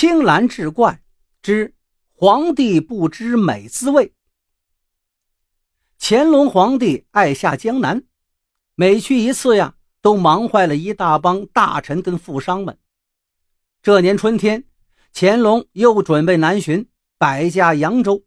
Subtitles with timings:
[0.00, 1.02] 青蓝志怪
[1.42, 1.74] 之
[2.12, 4.14] 皇帝不知美滋味。
[5.98, 8.04] 乾隆皇帝爱下江南，
[8.76, 12.78] 每去一次呀，都忙坏了一大帮大臣跟富商们。
[13.82, 14.66] 这年春天，
[15.12, 18.24] 乾隆又准备南巡，百家扬州。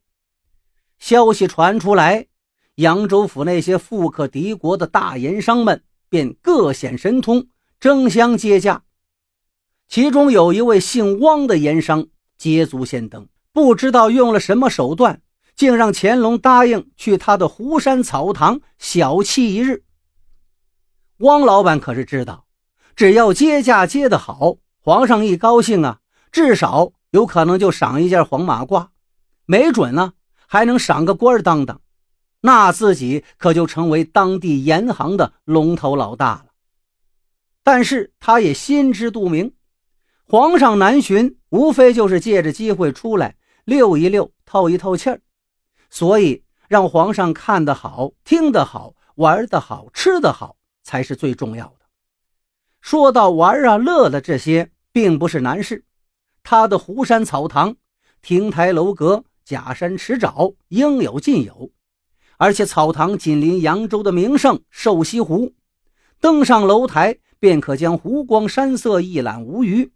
[1.00, 2.28] 消息传出来，
[2.76, 7.48] 扬州府那些富可敌国的大盐商们便各显神通，
[7.80, 8.84] 争相接驾。
[9.92, 15.22] 其中有一位姓汪的盐商捷足先登，不知道用了什么手段，
[15.54, 19.84] 竟让乾隆答应去他的湖山草堂小憩一日。
[21.18, 22.46] 汪老板可是知道，
[22.96, 26.00] 只要接驾接得好，皇上一高兴啊，
[26.32, 28.88] 至少有可能就赏一件黄马褂，
[29.46, 30.14] 没准呢。
[30.48, 31.82] 还能赏个官当当，
[32.42, 36.46] 那自己可就成为当地盐行的龙头老大了。
[37.64, 39.54] 但是他也心知肚明，
[40.32, 43.36] 皇上南巡无非就是借着机会出来
[43.66, 45.20] 溜一溜、透一透气儿，
[45.90, 51.86] 所以让皇上看得好、听得好、玩得好、吃得好才是最重要的。
[52.80, 55.84] 说到玩啊、乐的这些，并不是难事。
[56.44, 57.76] 他的湖山草堂、
[58.22, 59.26] 亭台楼阁。
[59.44, 61.72] 假山池沼应有尽有，
[62.38, 65.52] 而且草堂紧邻扬州的名胜瘦西湖，
[66.22, 69.92] 登上楼台便可将湖光山色一览无余。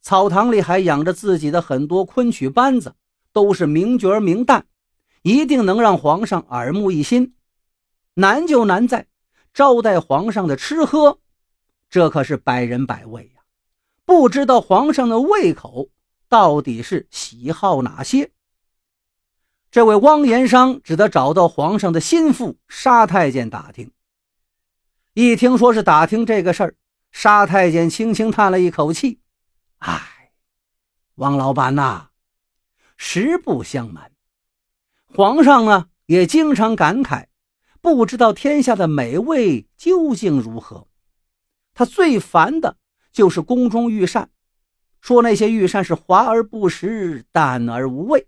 [0.00, 2.94] 草堂里还养着自己的很多昆曲班子，
[3.32, 4.62] 都是名角名旦，
[5.22, 7.34] 一定能让皇上耳目一新。
[8.14, 9.06] 难就难在
[9.52, 11.18] 招待皇上的吃喝，
[11.88, 13.42] 这可是百人百味呀，
[14.04, 15.88] 不知道皇上的胃口
[16.28, 18.30] 到底是喜好哪些。
[19.70, 23.92] 这位汪延商只得找到皇上的心腹沙太监打听。
[25.14, 26.74] 一听说是打听这个事儿，
[27.12, 29.20] 沙太监轻轻叹了一口气
[29.80, 30.32] ：“唉，
[31.16, 32.08] 汪老板呐，
[32.96, 34.12] 实不相瞒，
[35.06, 37.26] 皇上呢也经常感慨，
[37.80, 40.86] 不知道天下的美味究竟如何。
[41.72, 42.76] 他最烦的
[43.10, 44.30] 就是宫中御膳，
[45.00, 48.26] 说那些御膳是华而不实，淡而无味。”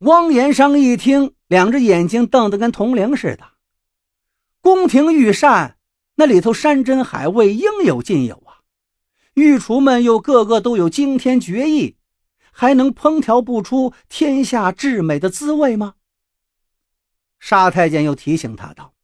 [0.00, 3.54] 汪延商一听，两只眼睛瞪得跟铜铃似的。
[4.60, 5.78] 宫廷御膳
[6.14, 8.45] 那里头山珍海味应有尽有，
[9.36, 11.96] 御厨们又个个都有惊天绝艺，
[12.52, 15.96] 还能烹调不出天下至美的滋味吗？
[17.38, 18.94] 沙太监又提醒他道：“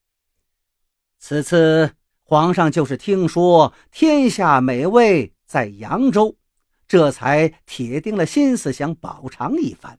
[1.21, 6.35] 此次皇上就是听说天下美味在扬州，
[6.89, 9.99] 这才铁定了心思想饱尝一番。”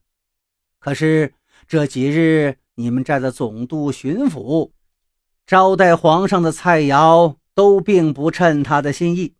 [0.81, 1.35] 可是
[1.67, 4.71] 这几日你们这的总督、巡抚
[5.45, 9.35] 招待皇上的菜肴都并不称他的心意，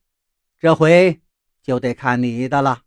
[0.64, 1.20] 这回
[1.62, 2.84] 就得看你的了。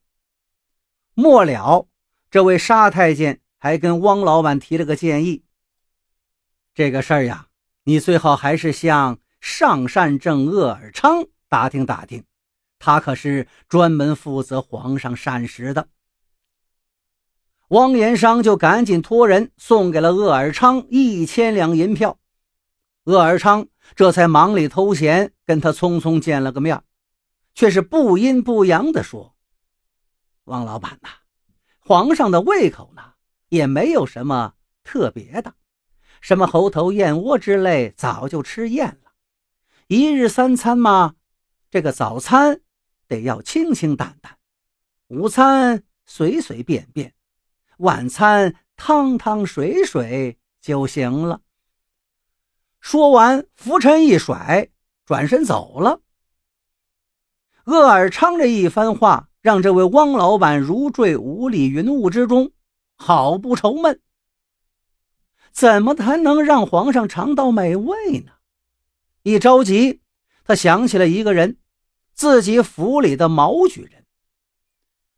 [1.12, 1.86] 末了，
[2.30, 5.44] 这位沙太监还跟汪老板提了个建议：
[6.72, 7.48] 这个事儿呀，
[7.84, 12.24] 你最好还是向上善政鄂尔昌打听打听，
[12.78, 15.88] 他可是专门负责皇上膳食的。
[17.68, 22.18] 汪延商就赶紧托人送给了鄂尔昌一千两银票，
[23.04, 26.82] 鄂尔昌这才忙里偷闲跟他匆匆见了个面，
[27.56, 29.34] 却是不阴不阳地说
[30.44, 31.08] ：“王老板呐，
[31.80, 33.14] 皇上的胃口呢
[33.48, 35.54] 也没有什么特别的，
[36.20, 39.12] 什么猴头燕窝之类早就吃厌了。
[39.88, 41.14] 一日三餐嘛，
[41.70, 42.60] 这个早餐
[43.08, 44.36] 得要清清淡淡，
[45.06, 47.14] 午餐随随便便。”
[47.78, 51.40] 晚餐汤汤水水就行了。
[52.80, 54.68] 说完，拂尘一甩，
[55.06, 56.02] 转身走了。
[57.66, 62.52] 鄂尔昌这一番话，让这位汪老板如坠五里云雾之中，
[62.94, 64.00] 好不愁闷。
[65.50, 68.30] 怎么才能让皇上尝到美味呢？
[69.24, 70.00] 一着急，
[70.44, 71.56] 他想起了一个人，
[72.14, 74.04] 自己府里的毛举人。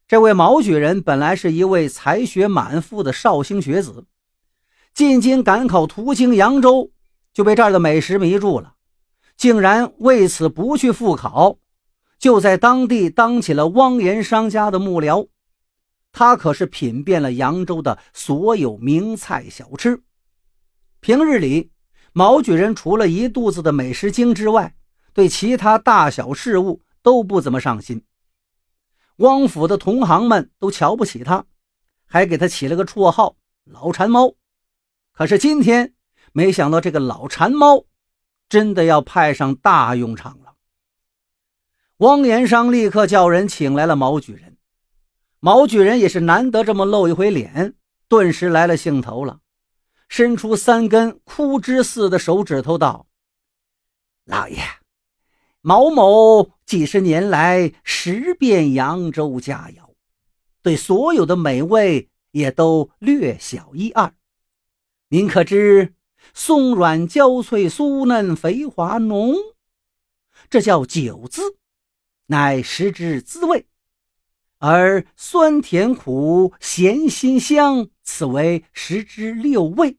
[0.06, 4.06] 这位毛举人本来是一位才学满腹的绍兴学子，
[4.94, 6.90] 进京赶考途经扬州，
[7.34, 8.72] 就被这儿的美食迷住了，
[9.36, 11.58] 竟然为此不去复考，
[12.18, 15.28] 就在当地当起了汪言商家的幕僚。
[16.10, 20.02] 他可是品遍了扬州的所有名菜小吃。
[21.00, 21.70] 平日里，
[22.12, 24.74] 毛举人除了一肚子的美食经之外，
[25.12, 28.02] 对其他大小事务都不怎么上心。
[29.16, 31.44] 汪府的同行们都瞧不起他，
[32.06, 34.34] 还给他起了个绰号“老馋猫”。
[35.12, 35.94] 可是今天，
[36.32, 37.84] 没想到这个老馋猫
[38.48, 40.47] 真的要派上大用场了。
[41.98, 44.56] 汪延商立刻叫人请来了毛举人。
[45.40, 47.74] 毛举人也是难得这么露一回脸，
[48.08, 49.40] 顿时来了兴头了，
[50.08, 53.08] 伸出三根枯枝似的手指头道
[54.26, 54.62] ：“老爷，
[55.60, 59.94] 毛某几十年来食遍扬州佳肴，
[60.62, 64.14] 对所有的美味也都略晓一二。
[65.08, 65.94] 您可知
[66.32, 69.34] 松软焦脆、酥嫩肥滑浓，
[70.48, 71.56] 这叫九字，
[72.28, 73.66] 乃食之滋味。”
[74.60, 79.98] 而酸甜苦咸辛香，此为食之六味。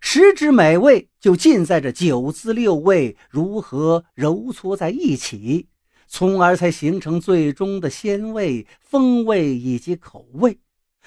[0.00, 5.68] 食之美味就尽在这九滋六味如何揉搓在一起，
[6.06, 10.60] 从而才形成最终的鲜味、风味以及口味。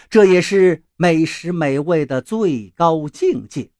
[0.10, 3.72] 这也是美食美味的最高境界。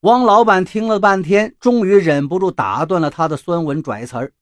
[0.00, 4.32] 汪老板听了半天，终于忍不住打断了他的酸文拽词儿：“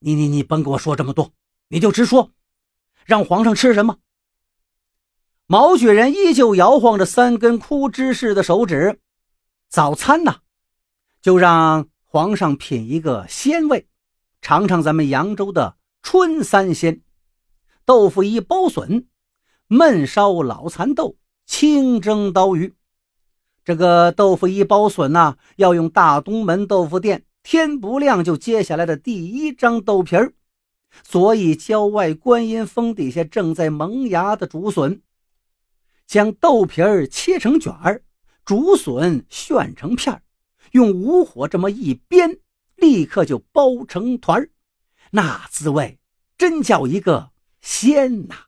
[0.00, 1.32] 你你你，甭跟我说这么多。”
[1.70, 2.30] 你就直说，
[3.04, 3.98] 让皇上吃什么？
[5.46, 9.00] 毛举人依旧摇晃着三根枯枝似的手指。
[9.68, 10.36] 早餐呢，
[11.20, 13.86] 就让皇上品一个鲜味，
[14.40, 17.02] 尝尝咱们扬州的春三鲜：
[17.84, 19.06] 豆腐一包笋、
[19.68, 22.74] 焖烧老蚕豆、清蒸刀鱼。
[23.62, 30.34] 这个豆腐一包笋呢，要用大东门豆腐店天不亮就揭下来的第一张豆皮儿。
[31.02, 35.00] 所以，郊外观音峰底下正在萌芽的竹笋，
[36.06, 38.02] 将豆皮儿切成卷儿，
[38.44, 40.20] 竹笋旋成片儿，
[40.72, 42.38] 用武火这么一煸，
[42.76, 44.50] 立刻就包成团儿，
[45.12, 45.98] 那滋味
[46.36, 47.30] 真叫一个
[47.62, 48.47] 鲜呐！